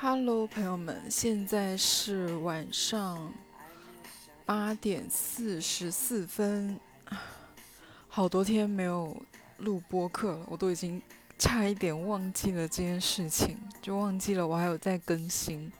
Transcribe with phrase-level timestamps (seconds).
[0.00, 3.34] Hello，朋友们，现在是晚上
[4.46, 6.78] 八点四十四分，
[8.08, 9.20] 好多天没有
[9.56, 11.02] 录播客了，我都已经
[11.36, 15.72] 差一点忘记了这件事情，就忘记了我还有在更新。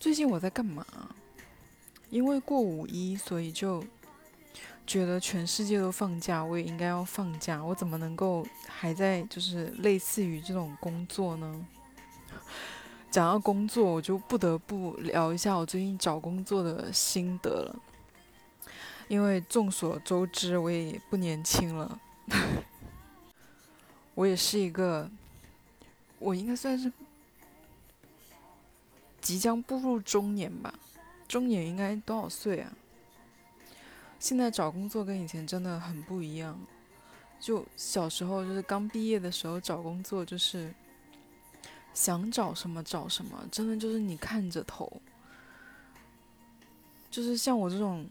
[0.00, 0.86] 最近我在干嘛？
[2.08, 3.84] 因为过五一，所以就。
[4.86, 7.62] 觉得全世界都放假，我也应该要放假。
[7.64, 11.66] 我怎么能够还在就是类似于这种工作呢？
[13.10, 17.76] 讲到工作，我就不得不聊一下我最近找工作的心得了。
[19.08, 22.00] 因为众所周知，我也不年轻了，
[24.14, 25.10] 我也是一个，
[26.18, 26.90] 我应该算是
[29.20, 30.74] 即将步入中年吧。
[31.28, 32.72] 中年应该多少岁啊？
[34.24, 36.58] 现在找工作跟以前真的很不一样。
[37.38, 40.72] 就小时候，就是刚毕业的时候找工作，就是
[41.92, 44.90] 想找什么找什么，真的就是你看着投。
[47.10, 48.08] 就是像我这种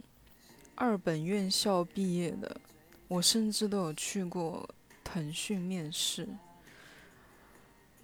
[0.75, 2.61] 二本院校毕业的，
[3.07, 4.69] 我甚至都有去过
[5.03, 6.29] 腾讯面试，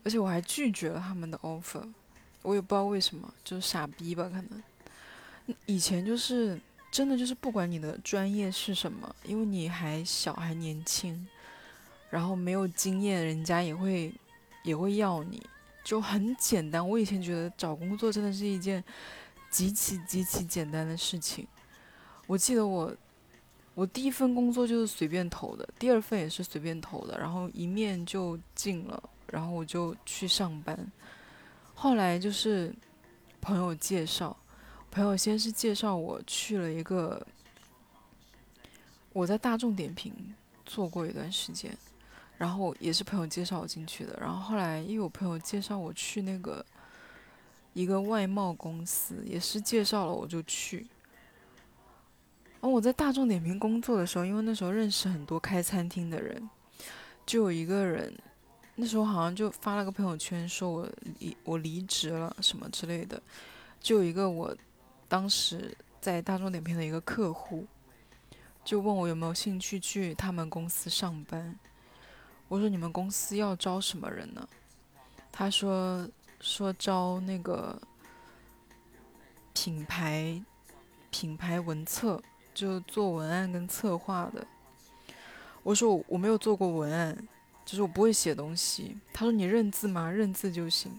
[0.03, 1.88] 而且我还拒绝了他们的 offer。
[2.41, 4.64] 我也不知道为什么，就是傻逼吧，可能
[5.67, 6.59] 以前就是。
[6.92, 11.28] 真的就是不管你的专业是什么，因为你还小还年轻，
[12.09, 14.12] 然后没有经验，人家也会
[14.64, 15.46] 也会要你，
[15.84, 16.88] 就很简单。
[16.88, 18.84] 我以前觉得找工作真的是一件
[19.52, 21.48] 极其极其简单的事情。
[22.26, 22.92] 我记得我
[23.76, 30.92] 我第一份工作就是随便投的，第二份也是随便投的，然后一面就进了，然后我就去上班。
[31.76, 32.74] 后来就是
[33.40, 34.36] 朋友介绍。
[34.92, 37.26] 朋友先是介绍我去了一个，
[39.14, 40.34] 我在大众点评
[40.66, 41.78] 做过一段时间，
[42.38, 44.18] 然后也是朋友介绍我进去的。
[44.20, 46.66] 然后后来又有朋友介绍我去那个
[47.73, 50.88] 一个外贸公司，也是介绍了我就去。
[52.53, 56.50] 然后我在大众点评工作的时候，因为那时候认识很多开餐厅的人，
[57.28, 58.12] 就有一个人
[58.75, 63.22] 那时候好像就发了个朋友圈说我离我离职了什么之类的，
[63.80, 64.58] 就有一个我。
[65.09, 67.66] 当时在大众点评的一个客户，
[68.64, 71.58] 就问我有没有兴趣去他们公司上班。
[72.47, 74.48] 我说你们公司要招什么人呢？
[75.31, 76.08] 他说
[76.40, 77.81] 说招那个
[79.53, 80.40] 品牌
[81.09, 82.22] 品牌文策，
[82.53, 84.46] 就做文案跟策划的。
[85.64, 87.18] 我说我没有做过文案，
[87.66, 88.96] 就是我不会写东西。
[89.12, 90.09] 他说你认字吗？
[90.09, 90.92] 认字就行。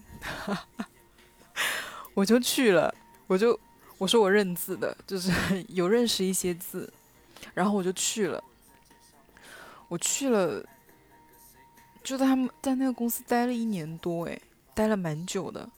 [2.13, 2.93] 我就去了，
[3.27, 3.57] 我就。
[4.01, 5.31] 我说我认字的，就是
[5.69, 6.91] 有认识一些字，
[7.53, 8.43] 然后我就去了。
[9.89, 10.65] 我去了，
[12.03, 14.41] 就在他们在那个公司待了一年多，诶，
[14.73, 15.69] 待了蛮久的。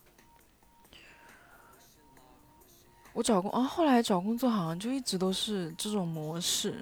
[3.11, 6.81] 我找工啊，后来找工作好像就一直都是这种模式，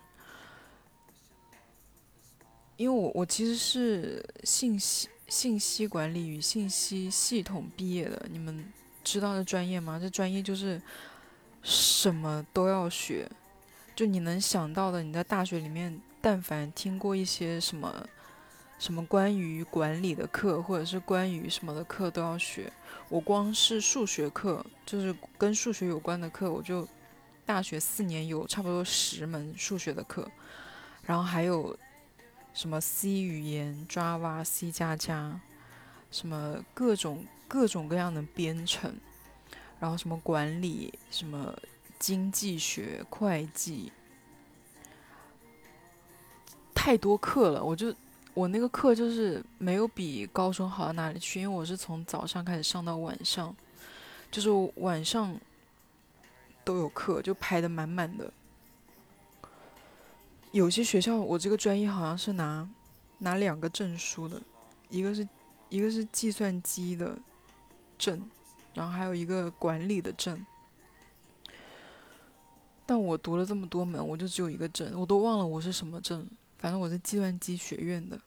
[2.77, 8.71] 因为我我其实是信息信息管理与信息系统毕业的，你们
[9.03, 9.97] 知道这专业吗？
[9.99, 10.79] 这专业就是。
[11.63, 13.29] 什么都要学，
[13.95, 18.07] 就你能想到的，你在大学里面，但凡听过一些什么，
[18.79, 22.71] 什么关于管理的课，或者是关于什么的课都要学。
[23.09, 26.87] 我光是数学课，就是跟数学有关的课，我就
[27.45, 30.27] 大学四年有差不多十门数学的课，
[31.03, 31.77] 然后还有
[32.53, 35.39] 什么 C 语言、Java、C 加加，
[36.09, 38.95] 什么各种各种各样的编程。
[39.81, 41.57] 然后什么管理，什么
[41.97, 43.91] 经济学、会计，
[46.75, 47.63] 太多课了。
[47.63, 47.91] 我就
[48.35, 53.55] 我那个课就是没有比高中好到哪里去，因为我是从早上开始上到晚上，
[54.29, 55.35] 就是晚上
[56.63, 58.31] 都有课，就排的满满的。
[60.51, 62.69] 有些学校我这个专业好像是拿
[63.17, 64.39] 拿两个证书的，
[64.89, 65.27] 一个是
[65.69, 67.17] 一个是计算机的
[67.97, 68.29] 证。
[68.73, 70.45] 然后还有一个管理的证，
[72.85, 76.27] 但我读了这么多门，我就只有一个证，我都忘了我是什么证。
[76.57, 78.19] 反正我是计算机学院的，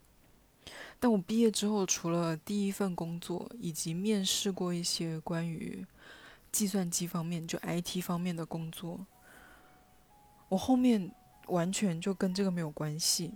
[0.98, 5.86] 但我毕业之后，除了第一份工作以及面试过一些关于
[6.50, 9.06] 计算机方面，就 IT 方面的工作，
[10.48, 11.10] 我后面
[11.46, 13.32] 完全就跟这个没有关系。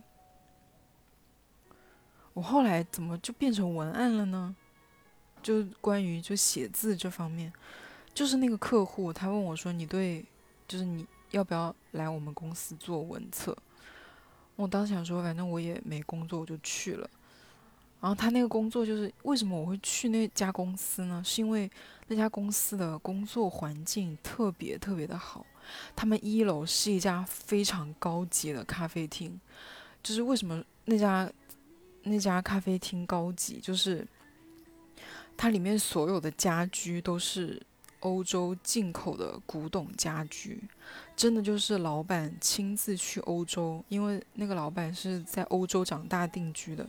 [2.33, 4.57] 我后来怎么就变成文案了呢？
[5.49, 7.51] 就关于就写字这方面，
[8.13, 10.23] 就是那个客户他问我说：“你对，
[10.67, 13.57] 就是你要不要来我们公司做文测？”
[14.57, 17.09] 我当时想说，反正我也没工作，我就去了。
[17.99, 21.23] 然后他那个工作就是为什么我会去那家公司呢？
[21.25, 21.71] 是因为
[22.09, 25.47] 那家公司的工作环境特别特别的好。
[25.97, 29.41] 他们一楼是一家非常高级的咖啡厅，
[30.03, 31.33] 就是为什么那家
[32.03, 34.07] 那家咖啡厅高级，就是
[35.39, 37.63] 它里面所有的家居都是
[38.01, 40.61] 欧洲进口的古董家居，
[41.17, 46.87] 真的就是老板亲自去欧洲，因为那个老板是在欧洲长大定居的。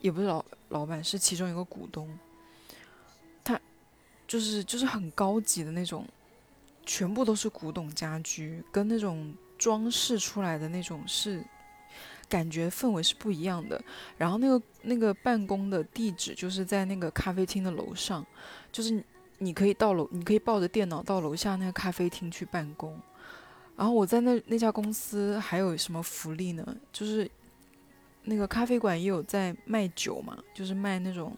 [0.00, 2.08] 也不是老老板，是其中一个股东。
[3.44, 3.60] 他
[4.26, 6.06] 就是就是很高级的那种，
[6.86, 11.44] 全部都是古董家居，跟那种装饰出来的那种是
[12.30, 13.78] 感觉氛围是不一样的。
[14.16, 18.24] 然后那个那个办公的地址就是在那个咖啡厅的楼上，
[18.72, 19.04] 就是
[19.36, 22.98] 你可以到楼，你可以抱着电脑到楼下那个咖啡厅去办公。
[23.76, 26.76] 然后我在那那家公司还有什么福利呢？
[26.90, 27.30] 就是。
[28.24, 31.34] 那个咖啡馆也有在卖酒嘛，就是卖那种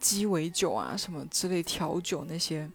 [0.00, 2.68] 鸡尾酒啊什么之类调酒那些。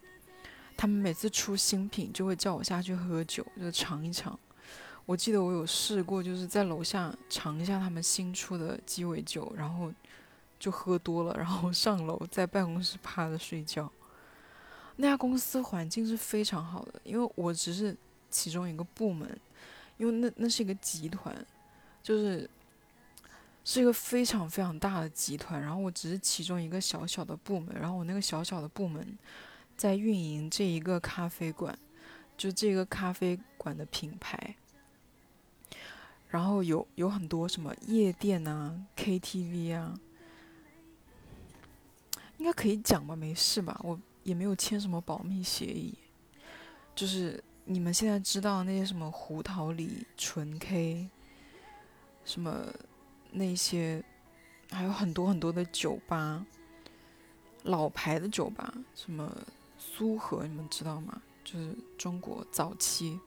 [0.74, 4.36] 他们每次出新品就会叫我下去喝酒，就尝一尝。
[5.10, 9.92] 我记得我有试过，就是在楼下尝一下他们新出的鸡尾酒，然后
[10.56, 13.90] 就喝多了，然后上楼在办公室趴着睡觉。
[14.94, 17.96] 那家公司环境是非常好的，因为我只是
[18.30, 19.28] 其中一个部门，
[19.96, 21.34] 因为那那是一个集团，
[22.04, 22.48] 就是。
[23.62, 29.06] 是一个非常非常大的集团，然后我只是其中一个小小的部门，然后我那个小小的部门
[29.76, 31.78] 在运营这一个咖啡馆，
[32.38, 34.56] 就这个咖啡馆的品牌，
[36.30, 40.00] 然后有有很多什么夜店啊、KTV 啊，
[42.38, 43.14] 应该可以讲吧？
[43.14, 43.78] 没事吧？
[43.84, 45.92] 我也没有签什么保密协议，
[46.94, 51.08] 就是你们现在知道那些什么胡桃里纯 K，
[52.24, 52.66] 什么。
[53.32, 54.02] 那些
[54.72, 56.44] 还有很多很多的酒吧，
[57.62, 59.32] 老牌的酒吧，什么
[59.78, 61.22] 苏荷，你们知道吗？
[61.44, 63.20] 就是中国早期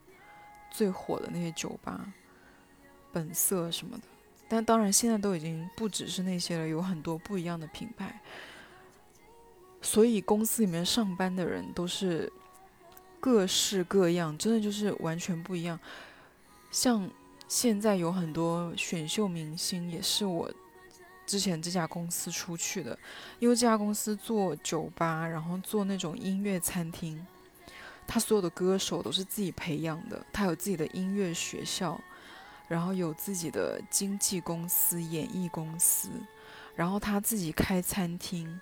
[0.69, 2.13] 最火的那些酒吧，
[3.13, 4.03] 本色什么的。
[4.49, 8.19] 但当然，现在都已经不只是那些了，有很多不一样的品牌。
[9.81, 12.29] 所以公司里面上班的人都是
[13.21, 15.79] 各式各样，真的就是完全不一样。
[16.69, 17.09] 像。
[17.45, 20.51] 现在有很多选秀明星，也是我
[21.27, 22.97] 之前这家公司出去的，
[23.37, 27.23] 因为这家公司做酒吧，然后做那种音乐餐厅，
[28.07, 31.99] 他所有的歌手都是自己培养的，他有自己的音乐学校，
[32.67, 36.09] 然后有自己的经纪公司、演艺公司，
[36.75, 38.59] 然后他自己开餐厅，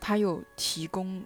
[0.00, 1.24] 他有提供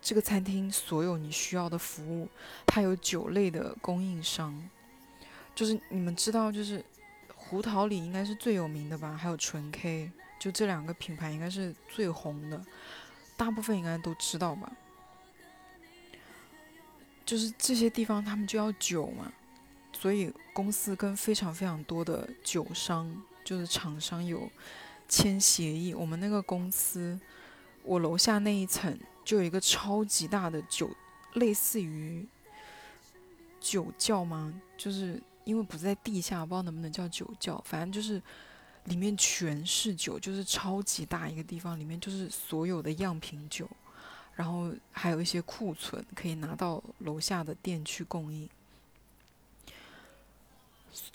[0.00, 2.28] 这个餐厅所有你需要的服务，
[2.66, 4.68] 他有酒类的供应商。
[5.54, 6.84] 就是你们知道，就是
[7.34, 9.16] 胡桃里应该是最有名的吧？
[9.16, 12.64] 还有纯 K，就这两个品牌应该是最红的，
[13.36, 14.70] 大部分应该都知道吧？
[17.26, 19.30] 就是这些地方他们就要酒嘛，
[19.98, 24.50] 所以公司跟非常非常多的酒商，就是厂商有
[25.08, 25.94] 签协议。
[25.94, 27.18] 我们那个公司，
[27.82, 30.90] 我楼下那一层就有一个超级大的酒，
[31.34, 32.26] 类似于
[33.60, 34.54] 酒窖吗？
[34.76, 35.20] 就是。
[35.44, 38.22] 因为不在地下，不知道能不能叫酒窖，反正就是
[38.84, 43.66] 里面全是酒，就是超级大一个地方，里面就是所有的样品酒，
[44.34, 48.46] 然后还有一些库存可以拿到楼下的店去供应。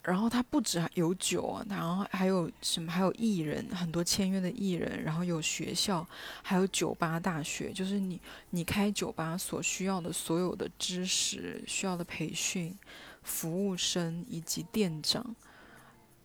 [0.03, 2.91] 然后它不止有酒啊，然后还有什么？
[2.91, 6.07] 还有艺人，很多签约的艺人，然后有学校，
[6.41, 12.77] 还有酒吧大学，就是你你开酒吧所需要的所有的知识，需要的培训。
[13.25, 15.33] 服务生以及店长，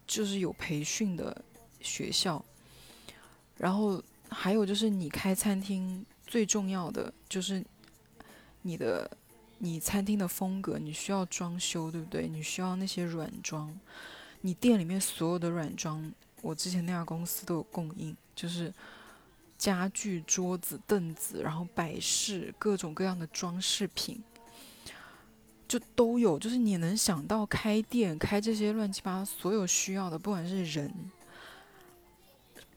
[0.05, 1.45] 就是有培训的
[1.81, 2.45] 学校。
[3.57, 7.65] 然后还有就是你开餐厅最重要的就是
[8.62, 9.09] 你的
[9.59, 12.29] 你餐厅的风格，你需要装修，对不对？
[12.29, 13.79] 你需要那些软装，
[14.41, 16.12] 你店里面所有的软装，
[16.43, 18.73] 我之前那家公司都有供应，就是
[19.57, 24.23] 家具、桌子、凳子，然后摆饰各种各样的装饰品。
[25.67, 30.91] 就都有，就是你能想到开店开这些乱七八糟所有需要的，不管是人，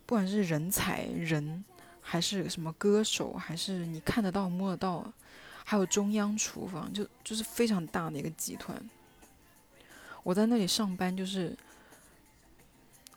[0.06, 1.64] 不管是人才人，
[2.02, 5.10] 还是什么歌手，还是你看得到摸得到，
[5.64, 8.82] 还有中央厨房，就就是非常大的一个集团。
[10.24, 11.58] 我在那里上班，就是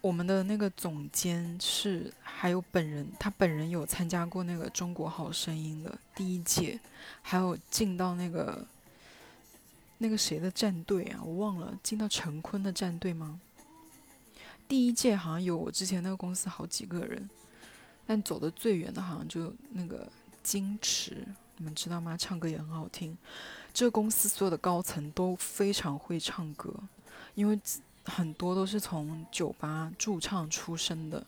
[0.00, 6.78] 我们的那个总监是还有本人，他本人有参加过那个中国好声音的第一届，
[7.22, 8.66] 还有进到那个。
[9.98, 13.40] 那个谁的战队啊，我忘了，进到陈坤的战队吗？
[14.68, 17.30] 第一届好像有我之前那个公司好几个人，
[18.04, 20.10] 但走的最远的好像就那个
[20.42, 21.24] 金池，
[21.56, 22.16] 你们知道吗？
[22.16, 23.16] 唱歌也很好听。
[23.73, 26.73] 这个公司所有的高层都非常会唱歌，
[27.34, 27.58] 因为
[28.04, 31.25] 很多都是从酒吧驻唱出身的。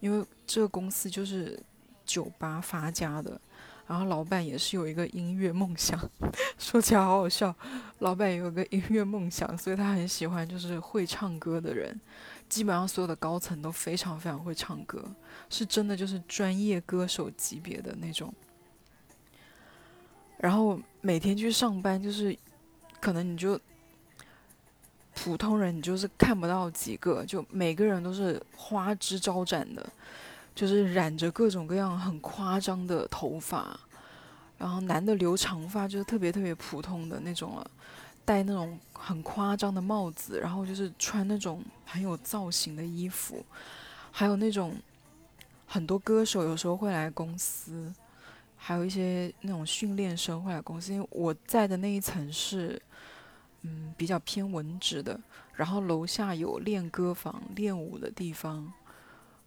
[0.00, 1.62] 因为这个公司就是
[2.06, 3.38] 酒吧发家的，
[3.86, 5.98] 然后老板也是有一个音乐梦想，
[6.58, 7.54] 说起来好好笑。
[7.98, 12.00] 老板也有个音乐梦想，所以他很喜欢就是会唱歌的人。
[12.48, 15.04] 基本上所有的高层都非常非常会唱歌，
[15.50, 18.32] 是真的就是专业歌手级别的那种。
[20.40, 22.36] 然后每天去上班，就是
[22.98, 23.60] 可能你就
[25.14, 29.86] 普通人，你就是看不到几个，就每个人都是花枝招展的，
[30.54, 33.78] 就是染着各种各样很夸张的头发，
[34.56, 37.70] 然后男的留长发就是特别特别普通的那种了。
[38.22, 43.44] 戴那种很夸张的帽子，然后就是穿那种很有造型的衣服，
[44.12, 44.76] 还有那种
[45.66, 47.92] 很多歌手有时候会来公司，
[48.62, 50.92] 还有一些那种训练生会来公司。
[50.92, 52.80] 因为我在的那一层是，
[53.62, 55.18] 嗯，比较偏文职的，
[55.54, 58.70] 然后楼下有练歌房、练舞的地方，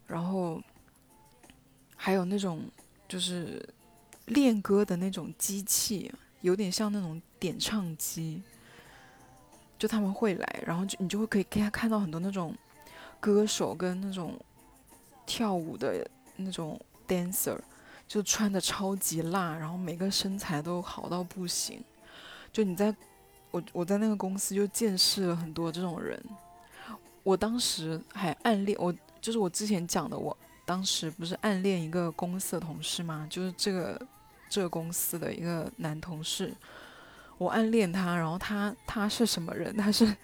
[0.08, 0.60] 然后
[1.96, 2.62] 还有那种
[3.08, 3.64] 就是
[4.26, 8.42] 练歌的那种机器，有点像那种点唱机。
[9.76, 12.54] 就他们会来，然后就你就会可以看看到很多那种
[13.20, 14.38] 歌手跟那种
[15.26, 17.58] 跳舞的那种 dancer，
[18.06, 21.82] 就穿的超级辣，然后每个身材都好到不行。
[22.52, 22.94] 就你在
[23.50, 26.22] 我我在那个公司就见识了很多这种人。
[27.22, 33.26] 我当时还暗恋我，就是我之前讲的，我当时不是暗恋一个公司的同事吗？
[33.30, 34.06] 就是这个
[34.48, 36.54] 这个公司的一个男同事。
[37.38, 39.74] 我暗恋他，然后他他是什么人？
[39.76, 40.14] 他是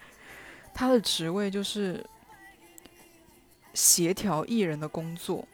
[0.75, 2.05] 他的职位就是
[3.75, 5.47] 协调艺人的工作，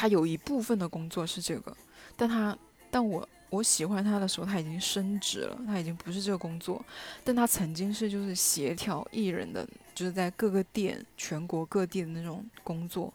[0.00, 1.76] 他有一部分的工作是这个，
[2.16, 2.56] 但他
[2.90, 6.82] 但我我喜欢他的时候，他已经升职了，他已经不是这个工作，
[7.22, 13.12] 但他曾经是就是协调艺人的，就是在各个店全国各地的那种工作，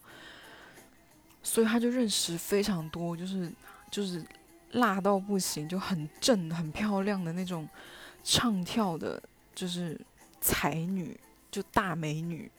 [1.42, 3.52] 所以他就认识非常多，就是
[3.90, 4.24] 就是。
[4.72, 7.66] 辣到不行，就很正、很漂亮的那种
[8.26, 9.24] 唱跳的，
[9.54, 9.98] 就是
[10.42, 11.18] 才女，
[11.50, 12.52] 就大美女。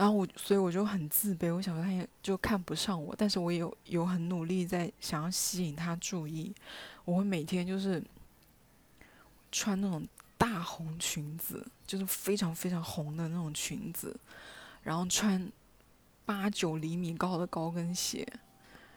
[0.00, 6.54] 然后我，所以我就很自卑，我想说他也就看不上我，但是我有有很努力在想要吸引他注意。
[7.04, 8.02] 我会每天就是
[9.52, 14.18] 穿那种大红裙子，就是非常非常红的那种裙子，
[14.82, 15.52] 然后穿
[16.24, 18.26] 八九厘米高的高跟鞋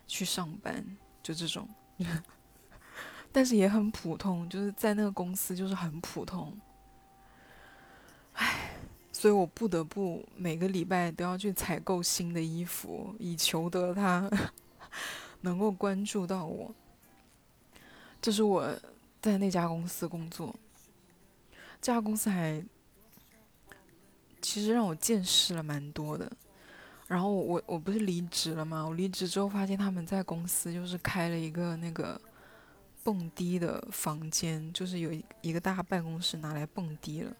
[0.07, 0.85] 去上班，
[1.21, 1.67] 就这种。
[3.33, 6.57] 但是也很普通，就是在那个公司就是很普通，
[9.23, 14.29] 所以我不得不每个礼拜都要去采购新的衣服，以求得他
[15.39, 16.75] 能够关注到我。
[18.21, 18.69] 这是我
[19.21, 20.53] 在那家公司工作，
[21.81, 22.61] 这家公司还
[24.41, 26.29] 其实让我见识了蛮多的。
[27.07, 28.83] 然后我我不是离职了吗？
[28.83, 32.19] 我离职之后发现他们在公司就是开了一个那个
[33.05, 37.33] 蹦迪的房间，就是有一一个大办公室拿来蹦迪了。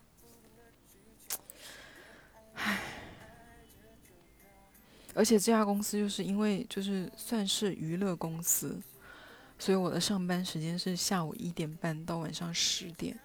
[5.14, 8.80] 而且这家公司就是因为就是算是娱乐公司，
[9.60, 13.18] 所以我的上班时间是下午一点半到晚上十点。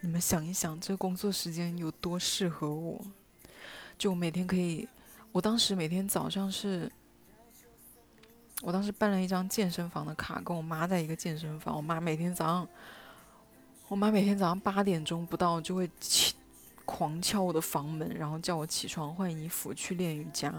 [0.00, 3.04] 你们想一想，这工作时间有多适合我？
[3.96, 4.88] 就每天可以，
[5.32, 6.90] 我当时每天早上是，
[8.62, 11.76] 我当时办了一张健身房的卡，跟我妈在一个健身房。
[11.76, 12.68] 我妈每天早上，
[13.88, 16.34] 我妈每天早上八点钟不到就会起
[16.84, 20.52] 狂敲我的房门，然后叫我起床换衣服去练瑜伽。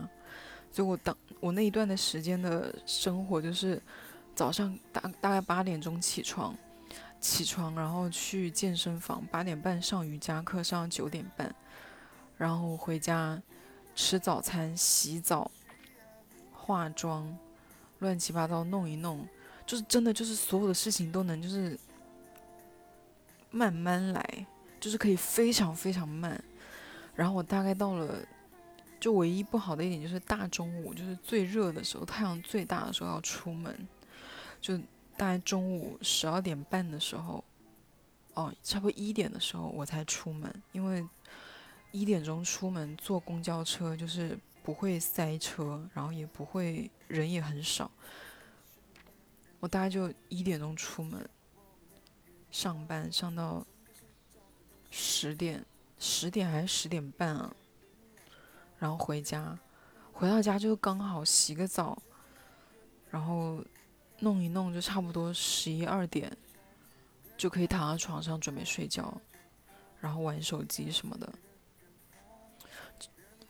[0.72, 3.82] 所以我当我那一段的时间的生活就是
[4.34, 6.54] 早上大大概八点钟起床，
[7.22, 11.54] 起床然后去健身房，八点半上瑜伽课，上到九点半。
[12.38, 13.42] 然后回家
[13.96, 15.50] 吃早餐、洗澡、
[16.52, 17.38] 化妆，
[18.00, 19.26] 乱七八糟弄一弄，
[19.66, 21.80] 就是真的就是所有的事情都能就是
[23.52, 24.46] 慢慢来，
[24.86, 26.40] 就是可以非常非常慢。
[27.16, 28.24] 然后我大概到了，
[29.00, 33.76] 就唯一不好的一点就是大中午，就是最热的时候，太阳最大的时候要出门，
[34.62, 34.78] 就
[35.18, 37.44] 大概中午十二点半的时候，
[38.36, 41.04] 哦，差不多一点的时候我才出门，因为。
[41.92, 47.90] 一点钟出门坐公交车，就是不会塞车，然后也不会人也很少。
[49.62, 51.26] 我大概就一点钟出门
[52.52, 53.66] 上班，上到
[54.98, 55.66] 十点，
[56.00, 57.54] 十点还是十点半啊？
[58.80, 59.60] 然后回家，
[60.14, 62.02] 回到家就刚好洗个澡，
[63.10, 63.62] 然后
[64.20, 66.32] 弄一弄就差不多十一二点，
[67.36, 69.22] 就可以躺在床上准备睡觉，
[70.00, 71.30] 然后玩手机什么的。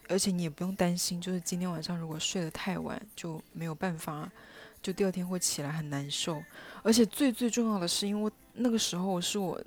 [0.10, 4.32] 而且你也不用担心，就是今天晚上如果睡得太晚就没有办法，
[4.82, 6.44] 就第二天会起来很难受。
[6.82, 9.62] 而且最最重要的是，因为那个时候是我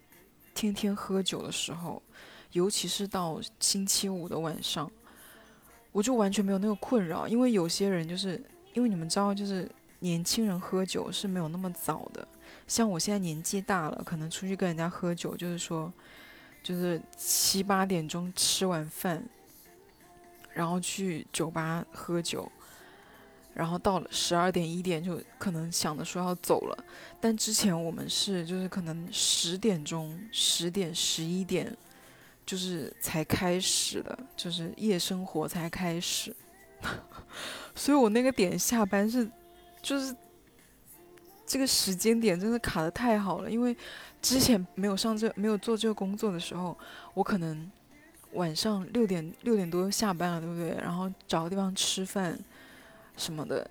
[0.58, 2.02] 天天喝酒的时候，
[2.50, 4.90] 尤其是到星期五的晚上，
[5.92, 7.28] 我就完全没有那个困扰。
[7.28, 8.42] 因为有些人就是
[8.74, 12.26] 因为你们知道，就是年轻人喝酒是没有那么早的。
[12.66, 15.92] 像我现在年纪大了，可能出去跟人家喝酒，就是说，
[16.60, 19.22] 就是七八点钟吃完饭。
[20.52, 22.50] 然后去酒吧喝酒，
[23.54, 26.84] 然后到了十二点一点就可能想着说要走了，
[27.20, 31.76] 但之前我们是就是可能十点钟、十点、十一点，
[32.46, 36.34] 就是才开始的，就是夜生活才开始，
[37.74, 39.28] 所以我那个点下班是，
[39.82, 40.14] 就是
[41.46, 43.76] 这个时间点真的卡的太好了，因为
[44.22, 46.76] 之前没有上这没有做这个工作的时候，
[47.14, 47.70] 我可能。
[48.34, 50.76] 晚上六点六点多下班了，对不对？
[50.82, 52.38] 然后找个地方吃饭，
[53.18, 53.68] 什么的，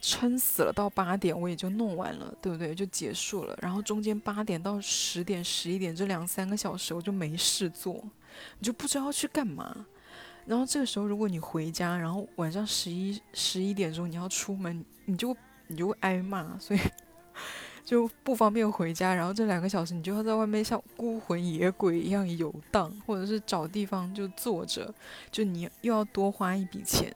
[0.00, 2.72] 撑死了到八点我也就弄完了，对不对？
[2.72, 3.58] 就结束了。
[3.60, 8.00] 然后中间八点到十点、十一点这两三个小时我就没事做，
[8.58, 9.86] 你就不知道去干嘛。
[10.46, 15.36] 然后这个时候如果你回家，然后晚上十一十一点钟你要出门，你就
[15.66, 16.80] 你就会挨骂，所以。
[17.82, 24.94] 就不方便回家，然后这两个小时你就要在外面像孤魂野鬼一样游荡，或者是找地方就坐着，
[25.32, 27.12] 就你又要多花一笔钱，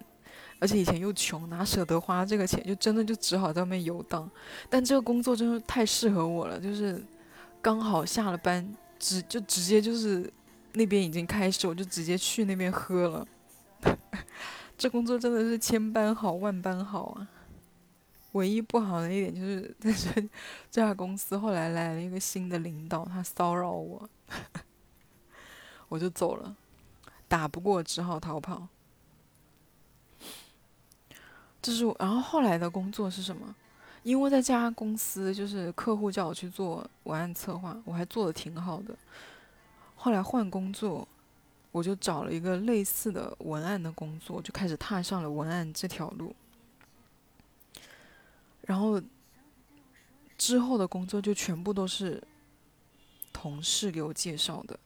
[0.64, 4.26] 而且以前又穷，哪舍得花这个钱，就真的就只好在外面游荡。
[4.70, 7.04] 但这个工作真的太适合我了，就是
[7.60, 8.66] 刚好下了班，
[8.98, 10.32] 直就直接就是
[10.72, 13.28] 那边已经开始，我就直接去那边喝了。
[14.78, 17.28] 这工作真的是千般好万般好啊！
[18.32, 20.08] 唯一不好的一点就是，但是
[20.72, 24.08] 这家公司后来来了一个新的领导，他骚扰我，
[25.90, 26.56] 我就走了，
[27.28, 28.66] 打不过只好逃跑。
[31.64, 33.54] 就是然后后来的工作是什么？
[34.02, 38.94] 因为在这家公司，就是客户叫我去做文案策划，我还做的挺好的。
[39.96, 41.08] 后来换工作，
[41.72, 46.36] 我就找了一个类似的文案的工作，就开始踏上了文案这条路。
[48.66, 49.00] 然后
[50.36, 52.22] 之后的工作就全部都是
[53.32, 54.78] 同事给我介绍的，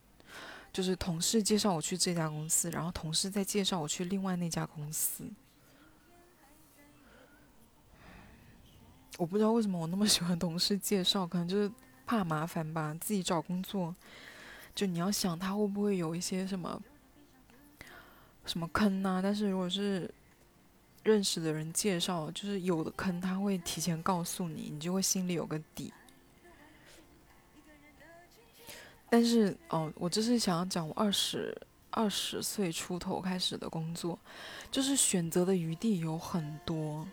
[0.73, 5.25] 就是同事介绍我去这家公司，然后同事再介绍我去另外那家公司。
[9.19, 11.71] 我不知道为什么我那么喜欢同事介绍，可能就是
[12.07, 12.97] 怕麻烦吧。
[13.01, 13.93] 自己找工作，
[14.77, 16.81] 就你要想他会不会有一些什么
[18.47, 19.21] 什么坑呐？
[19.21, 20.09] 但是如果是
[21.03, 25.93] 认识的人介绍，就是有的坑他会提前告诉你，你就会心里有个底。
[29.11, 34.17] 但是哦，我就是想要讲，我二十二十岁出头开始的工作，
[34.71, 37.05] 就是选择的余地有很多，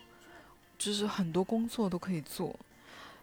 [0.78, 2.56] 就是很多工作都可以做。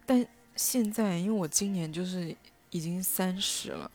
[0.04, 2.34] 但现在，因为我今年就是
[2.70, 3.90] 已经三十了，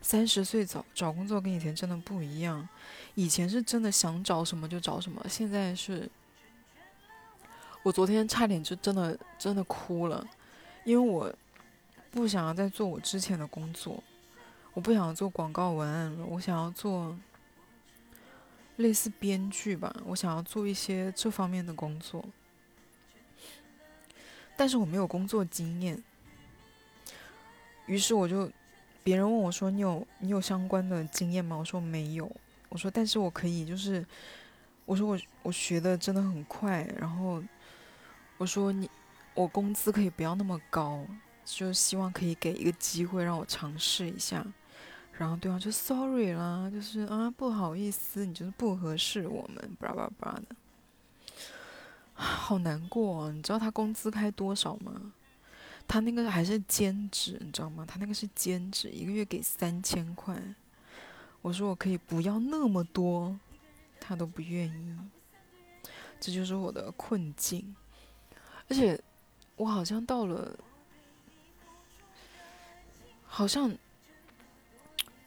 [0.00, 2.68] 三十岁找找工作跟以前真的不一样。
[3.14, 6.08] 以前是真的想找什么就找什么，现在是，
[7.82, 10.26] 我昨天差点就真的真的哭了，
[10.84, 11.32] 因为我
[12.10, 14.02] 不想要再做我之前的工作，
[14.72, 17.18] 我不想做广告文案了，我想要做
[18.76, 22.24] 类似编剧吧，我想要做一些这方面的工作，
[24.60, 25.98] 但是我没有工作经验，
[27.86, 28.46] 于是我就，
[29.02, 31.56] 别人问我说你有你有相关的经验吗？
[31.56, 32.30] 我说没有。
[32.68, 34.04] 我说，但是我可以，就是，
[34.84, 37.42] 我说我我学的真的很快，然后
[38.36, 38.86] 我说你，
[39.32, 41.06] 我工资可以不要那么高，
[41.42, 44.46] 就希望可以给一个机会让我尝试一下，
[45.16, 50.54] 然后对方就 sorry 啦，就是啊不好意思，你就是不合适我们，巴拉巴拉的，
[52.20, 55.12] 好难过，你知道他工资开多少吗？
[55.88, 57.84] 他那个还是兼职，你知道吗？
[57.88, 60.36] 他那个是兼职，一个月给三千块。
[61.40, 63.36] 我说我可以不要那么多，
[63.98, 64.96] 他都不愿意，
[66.20, 67.74] 这就是我的困境。
[68.68, 69.00] 而且
[69.56, 70.56] 我好像到了，
[73.24, 73.74] 好像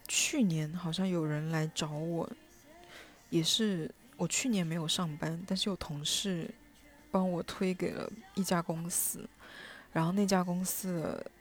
[0.07, 2.29] 去年好像有人来找我，
[3.31, 6.49] 也是我去年没有上班，但是有同事
[7.13, 9.29] 帮我推给了一家公司，
[9.91, 11.31] 然后那家公司的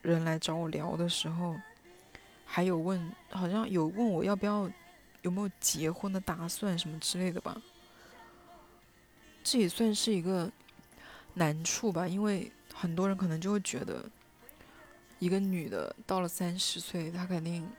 [0.00, 1.54] 人来找我聊的时候。
[2.52, 4.68] 还有问，好像有问我要不要，
[5.22, 7.62] 有没有结婚的打算什么之类的吧。
[9.44, 10.50] 这也算是一个
[11.34, 14.04] 难处吧，因为很多人可能就会觉得，
[15.20, 17.70] 一个女的到了三十岁，她肯定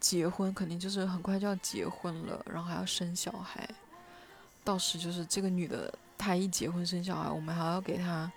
[0.00, 3.68] 结婚，肯定就是很快就要结婚了，然后还要生小孩。
[4.66, 8.32] 到时就是这个女的，她一结婚生小孩，我们还要给她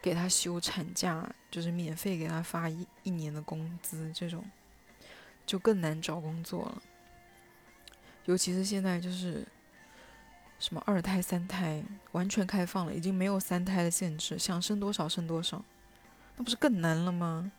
[0.00, 4.42] 给她休产假，就是免费给她发一一年的工资，这种
[5.44, 6.82] 就更难找工作了。
[8.24, 9.46] 尤其是现在就是
[10.58, 15.62] 什么二胎、三胎完全开放了，已经没有三胎的限制，想生多少生多少，
[16.36, 17.52] 那不是更难了吗？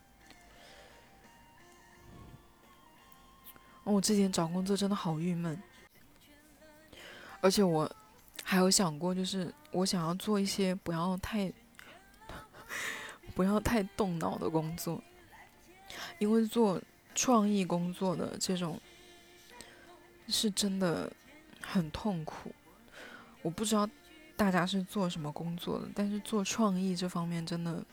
[3.83, 5.61] 哦，我之前找工作真的好郁闷，
[7.39, 7.95] 而且我
[8.47, 11.51] 还有想过，就是我想要做一些不要太
[13.35, 15.03] 不要太动脑的工作，
[16.19, 16.79] 因为做
[17.15, 18.79] 创意工作的这种。
[20.27, 21.13] 是真的
[21.61, 22.51] 很痛苦，
[23.43, 23.87] 我不知道
[24.35, 27.85] 大家是做什么工作的，但是做创意这方面真的，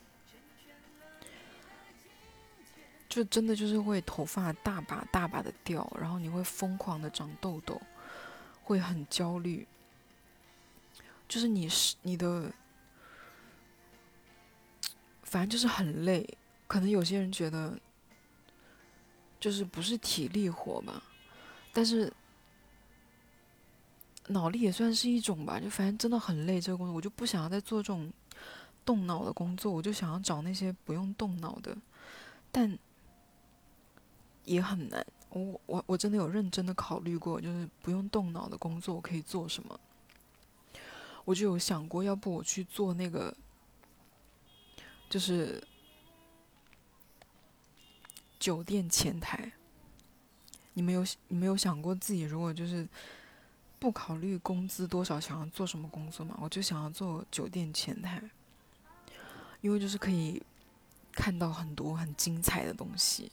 [3.06, 7.78] 就真的就是会头发大把大把的掉，然后你会疯狂的长痘痘，
[8.62, 9.68] 会很焦虑，
[11.32, 12.52] 就是你是你的，
[15.22, 16.28] 反正就是很累，
[16.66, 17.78] 可能有些人觉得
[19.40, 21.02] 就是不是体力活吧，
[21.72, 22.12] 但是。
[24.28, 26.60] 脑力也算是一种吧，就反正真的很累。
[26.60, 28.10] 这个工作我就不想要再做这种
[28.84, 31.76] 动脑的工作，我就想要找那些不用动脑的，
[32.52, 32.78] 但
[34.44, 35.04] 也很难。
[35.30, 39.78] 我我我真的有认真的考虑过，就是不用动脑的工作我可以做什么。
[41.24, 43.36] 我就有想过，要不我去做那个，
[45.08, 45.62] 就是
[48.38, 49.52] 酒店前台。
[50.74, 52.88] 你们有你们有想过自己如果就是？
[53.78, 56.38] 不考虑工资多少，想要做什么工作嘛？
[56.40, 58.22] 我就想要做酒店前台，
[59.60, 60.40] 因为就是可以
[61.10, 63.32] 看到很多很精彩的东西。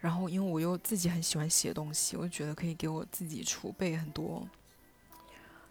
[0.00, 4.48] 然后，因为我又自己很喜欢写东西，我就觉得可以给我自己储备很多，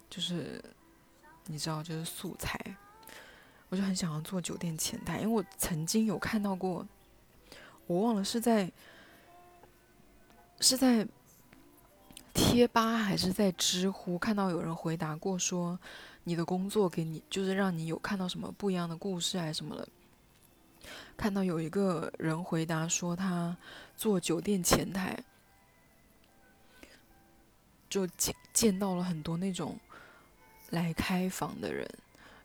[0.08, 0.62] 就是
[1.46, 2.58] 你知道，就是素材。
[3.68, 6.86] 我就很想要做酒店前台，因为我曾经有看到过，
[7.86, 8.70] 我忘了是在
[10.60, 11.06] 是在。
[12.36, 15.78] 贴吧还是在知乎看到有人回答过说，
[16.24, 19.88] 你的工作给你就是让你有看到什么不一样的故事还是什么的。
[21.16, 23.56] 看到有一个人回答说他
[23.96, 25.16] 做酒店前台，
[27.88, 29.78] 就见见到了很多那种
[30.74, 31.88] 来开房的人，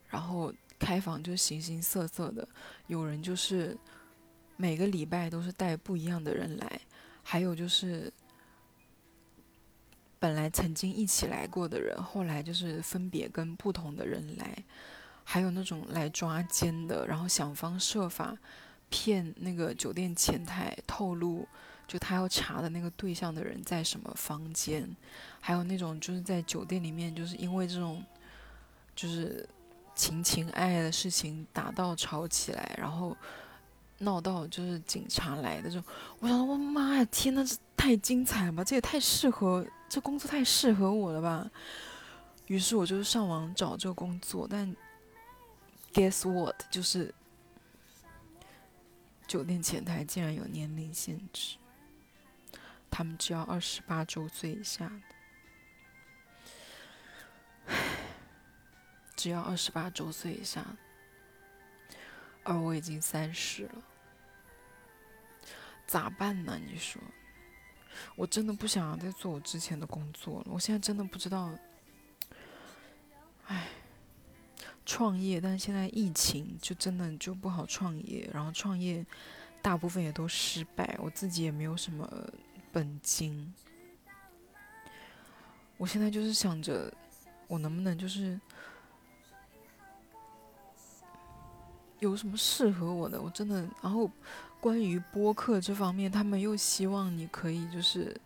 [0.08, 2.48] 然后开房就形形色色的，
[2.88, 3.78] 有人就是
[4.56, 6.82] 每个礼拜都是带不一样的人来，
[7.22, 8.12] 还有就是。
[10.22, 14.65] 本来曾经一起来过的人，后来就是分别跟不同的人来，
[15.24, 18.38] 还有那种来抓奸的，然后想方设法
[18.89, 21.48] 骗那个酒店前台透露，
[21.88, 24.94] 就他要查的那个对象的人在什么房间，
[25.39, 28.04] 还有那种就是在酒店里面，就是因为这种
[29.00, 29.48] 就是
[29.96, 33.16] 情情爱爱的事情打到吵起来，然后
[34.00, 35.84] 闹到就是警察来的这种，
[36.20, 39.66] 我想我妈呀，天呐，这太精彩了吧，这也太适合。
[39.88, 41.50] 这工作太适合我了吧？
[42.48, 44.76] 于是我就上网找这个工作，但
[45.94, 46.62] guess what？
[46.70, 47.16] 就是
[49.26, 51.56] 酒店前台竟然有年龄限制，
[52.92, 54.92] 他们只要二十八周岁以下
[57.68, 57.76] 的，
[59.20, 60.66] 只要二十八周岁以下，
[62.42, 63.84] 而我已经三十了，
[65.86, 66.58] 咋办呢？
[66.66, 67.02] 你说？
[68.16, 70.46] 我真的不想再做我之前的工作了。
[70.52, 71.54] 我现在真的不知道，
[73.48, 73.68] 唉，
[74.86, 79.06] 创业，但是现在疫情就真的就不好创业，然后创业
[79.62, 82.10] 大部分也都失败，我自己也没有什么
[82.72, 83.54] 本金。
[85.76, 86.90] 我现在就是想着，
[87.48, 88.40] 我能不能就是
[92.00, 93.22] 有什么适合我的？
[93.22, 94.10] 我真的，然后。
[94.62, 98.20] 关于播客这方面，他们又希望你可以就是，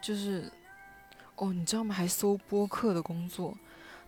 [0.00, 0.50] 就是
[1.36, 1.94] 哦，你知道吗？
[1.94, 3.54] 还搜播客的工作，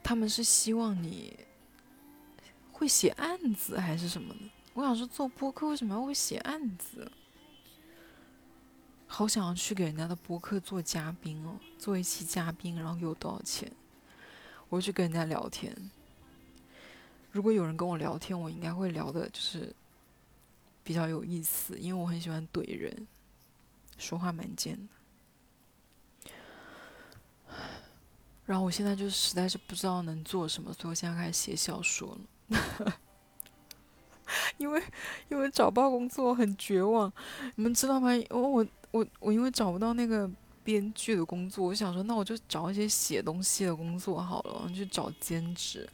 [0.03, 1.39] 他们是希望你
[2.73, 4.41] 会写案子还是什么的？
[4.73, 7.13] 我想说，做播客为什么要会写案子？
[9.07, 13.71] 好想要去给人家的播客做嘉宾哦，做一期嘉宾，然后给我多少钱？
[14.71, 15.77] 我去跟人家聊天。
[17.35, 19.75] 如果有人跟我聊天，我应该会聊的就是。
[20.87, 23.07] 比较有意思，因为我很喜欢怼人，
[23.97, 24.79] 说话蛮贱
[27.49, 27.55] 的。
[28.45, 32.19] 然后我现在就实在是不知道能做什么，所以我现在开始写小说
[32.51, 32.93] 了。
[34.59, 34.83] 因为
[35.31, 37.11] 因为找不到工作很绝望，
[37.55, 38.15] 你们知道吗？
[38.15, 40.31] 因为我我我因为找不到那个
[40.63, 45.89] 编剧的工作，我想说那我就找一些写东西的工作好了，去找兼职。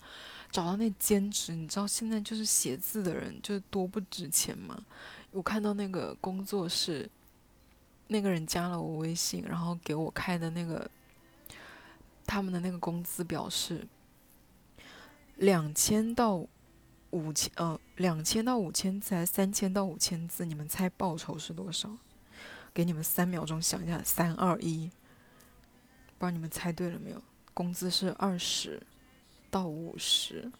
[0.50, 4.84] 找到那兼职，你知道现在就是写字的人就多不值钱吗？
[5.30, 7.08] 我看到那个工作室
[8.08, 10.90] 那个人加了我微信，然后给我开的那个
[12.26, 13.86] 他们的那个工资表示
[15.36, 16.46] 两千到。
[17.12, 20.44] 五千呃，两千到五千字还是三千到五千字？
[20.44, 21.90] 你们猜报酬是多少？
[22.72, 24.88] 给你们三秒钟想一下，三二一，
[26.16, 27.20] 不知道你们猜对了没有？
[27.52, 28.80] 工资是二十
[29.50, 30.50] 到五十，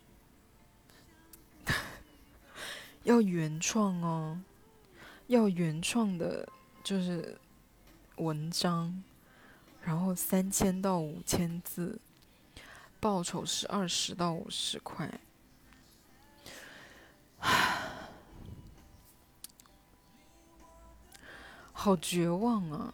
[3.05, 4.41] 要原创哦，
[5.29, 6.49] 要原创的，
[6.83, 7.39] 就是
[8.17, 9.03] 文章，
[9.83, 12.01] 然后三千到五千字，
[12.99, 15.21] 报酬是二十到五十块。
[21.73, 22.93] 好绝望啊！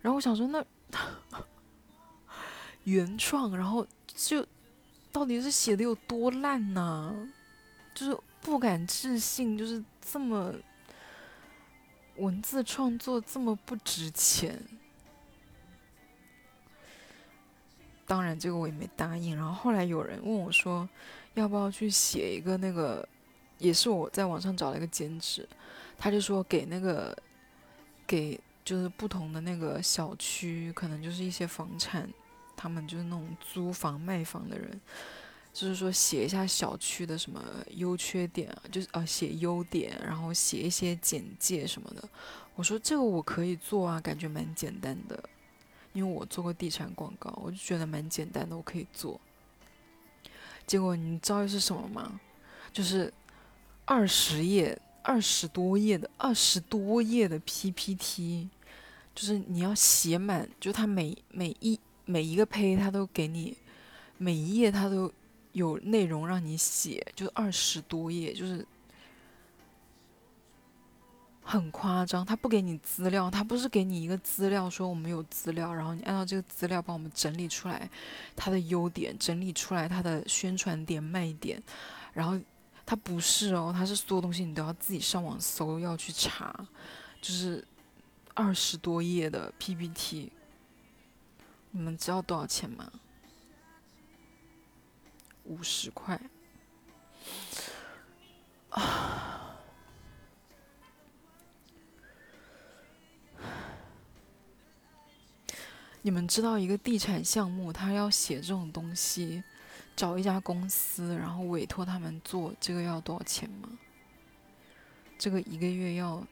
[0.00, 0.66] 然后我想说，那
[2.86, 4.44] 原创，然后就
[5.12, 7.14] 到底是写的有多烂呢？
[7.94, 10.52] 就是不敢置信，就是这么
[12.16, 14.60] 文字创作这么不值钱。
[18.06, 19.36] 当然，这个我也没答应。
[19.36, 20.88] 然后后来有人问我说。
[21.36, 23.06] 要不要去写一个那个，
[23.58, 25.46] 也是我在网上找了一个兼职，
[25.98, 27.14] 他就说给那个，
[28.06, 32.08] 给就是不同的那个小区，可能就是一些房产，
[32.66, 34.80] 他们就是那种租房卖房的人，
[35.52, 37.40] 就是说写一下小区的什么
[37.76, 42.08] 优缺点啊，就是呃写优点，然后写一些简介什么的。
[42.56, 45.22] 我说这个我可以做啊，感觉蛮简单的，
[45.92, 49.20] 因为我做过地产广告，我就觉得蛮简单的，我可以做。
[50.66, 52.20] 结果你知道是什么吗？
[52.72, 53.14] 就是
[53.84, 58.48] 二十页、二十多页的、二十多页的 PPT，
[59.14, 63.54] 就是你要写满，就它每每一每一个胚，它都给你
[64.16, 65.12] 每一页，它都
[65.52, 68.66] 有内容让你写，就二十多页，就是。
[71.48, 77.88] 很夸张，他不给你资料，他不是给你一个资料说我们有资料，然后你按照这个资料帮我们整理出来
[78.34, 81.62] 它的优点，整理出来它的宣传点卖点，
[82.12, 82.36] 然后
[82.84, 86.52] 他不是哦，他是所有东西你都要自己上网搜要去查，
[87.20, 87.64] 就是
[88.34, 90.32] 二十多页的 PPT，
[91.76, 92.90] 你们知道多少钱吗？
[95.44, 96.18] 五十块
[98.70, 99.60] 啊。
[106.00, 109.44] 你们知道一个地产项目，他要写这种东西，
[109.94, 113.68] 找一家公司，然后委托他们做，这个要多少钱吗？
[115.18, 116.26] 这个一个月要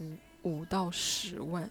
[0.00, 1.70] 五五到十万。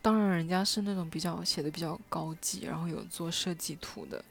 [0.00, 4.24] 当然人家是那种比较写的比较高级，然后有做设计图的，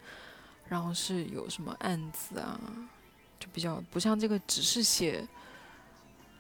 [0.68, 2.60] 然后是有什么案子啊。
[3.40, 5.28] 就比较不像这个，只是写，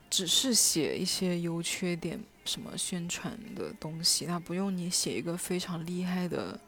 [0.09, 6.59] 只是写一些优缺点什么宣传的东西，他不用你写一个非常厉害的、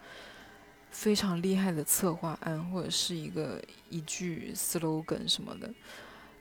[0.91, 5.73] 非常厉害的策划案或者是一个一句 slogan 什么的。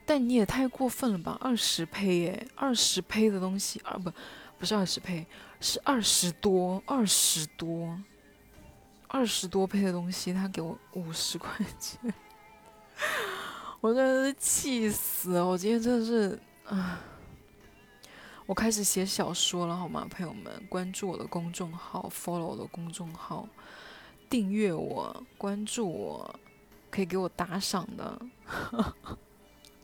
[0.04, 1.38] 但你也太过分了吧！
[1.40, 4.12] 二十胚耶，二十胚的东西，啊不，
[4.58, 5.26] 不是二十胚，
[5.60, 7.98] 是二十多，二十多，
[9.08, 12.12] 二十多配的东西，他给我五十块钱。
[13.80, 15.46] 我真的是气死了！
[15.46, 17.00] 我今天真的是啊，
[18.44, 20.66] 我开始写小说了，好吗，朋友们？
[20.68, 23.48] 关注我的公众号，follow 我的公众号，
[24.28, 26.40] 订阅我，关注我，
[26.90, 28.20] 可以给我打赏的，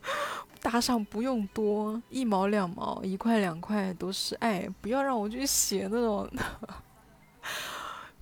[0.61, 6.29] 打赏不用多，一毛两毛，一块两块都是爱，不要让我去写那种。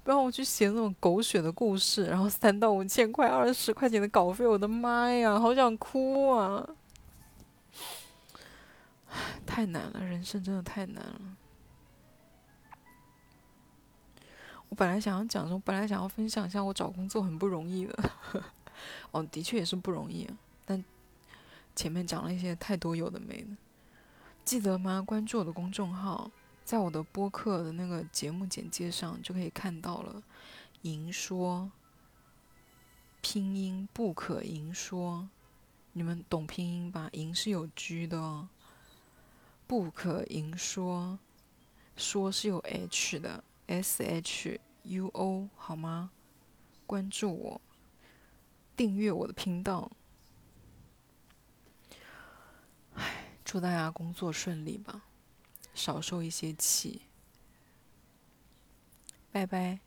[0.04, 6.68] 不要让我去写那种狗血的故事，然后三到五千块、二十块钱的稿费，我的妈呀，好想哭啊！
[9.46, 11.22] 太难了，人生真的太难了。
[14.68, 18.12] 我本来想要讲说，本来想要分享一下我找工作很不容易的，
[19.12, 20.30] 哦，的确也是不容易，
[21.76, 23.58] 前面讲了一些太多有的没的。
[24.46, 25.02] 记得吗？
[25.02, 26.30] 关注我的公众号
[26.64, 30.22] 在我的播客的那个节目简介上就可以看到了
[30.82, 31.72] 银说
[33.22, 35.30] 拼音不可银说。
[35.96, 38.50] 你们懂拼音吧银是有 g 的哦。
[39.68, 41.20] 不可银说
[41.96, 46.12] 说是有 h 的 shuo 好吗？
[46.86, 47.62] 关注我
[48.76, 49.92] 订阅我的频道。
[53.44, 55.04] 祝大家工作顺利吧
[55.74, 57.02] 少受一些气。
[59.32, 59.80] 拜拜。